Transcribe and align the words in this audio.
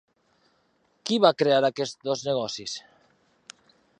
Qui 1.09 1.19
va 1.25 1.31
crear 1.41 1.59
aquests 1.69 2.01
dos 2.09 2.25
negocis? 2.31 2.77